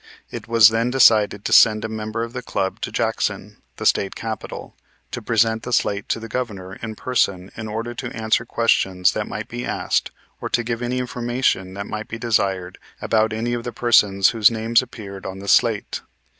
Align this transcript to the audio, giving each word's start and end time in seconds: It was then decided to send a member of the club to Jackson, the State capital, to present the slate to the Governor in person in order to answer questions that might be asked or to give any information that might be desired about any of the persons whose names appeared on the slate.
It 0.31 0.47
was 0.47 0.69
then 0.69 0.89
decided 0.89 1.45
to 1.45 1.53
send 1.53 1.85
a 1.85 1.87
member 1.87 2.23
of 2.23 2.33
the 2.33 2.41
club 2.41 2.81
to 2.81 2.91
Jackson, 2.91 3.61
the 3.75 3.85
State 3.85 4.15
capital, 4.15 4.75
to 5.11 5.21
present 5.21 5.61
the 5.61 5.71
slate 5.71 6.09
to 6.09 6.19
the 6.19 6.27
Governor 6.27 6.73
in 6.77 6.95
person 6.95 7.51
in 7.55 7.67
order 7.67 7.93
to 7.93 8.11
answer 8.11 8.43
questions 8.43 9.11
that 9.11 9.27
might 9.27 9.47
be 9.47 9.63
asked 9.63 10.09
or 10.41 10.49
to 10.49 10.63
give 10.63 10.81
any 10.81 10.97
information 10.97 11.75
that 11.75 11.85
might 11.85 12.07
be 12.07 12.17
desired 12.17 12.79
about 12.99 13.31
any 13.31 13.53
of 13.53 13.63
the 13.63 13.71
persons 13.71 14.29
whose 14.29 14.49
names 14.49 14.81
appeared 14.81 15.23
on 15.23 15.37
the 15.37 15.47
slate. 15.47 16.01